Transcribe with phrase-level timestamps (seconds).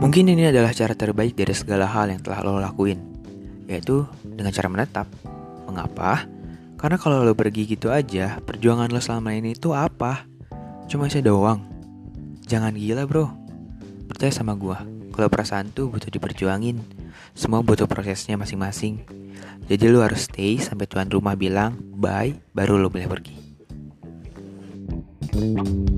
[0.00, 2.96] Mungkin ini adalah cara terbaik dari segala hal yang telah lo lakuin,
[3.68, 5.06] yaitu dengan cara menetap.
[5.68, 6.24] Mengapa?
[6.80, 10.24] Karena kalau lo pergi gitu aja, perjuangan lo selama ini itu apa?
[10.88, 11.60] Cuma saya doang.
[12.48, 13.28] Jangan gila bro.
[14.08, 14.80] Percaya sama gua,
[15.12, 16.80] kalau perasaan tuh butuh diperjuangin.
[17.36, 19.04] Semua butuh prosesnya masing-masing.
[19.68, 23.36] Jadi lo harus stay sampai tuan rumah bilang bye, baru lo boleh pergi.
[25.30, 25.89] thank you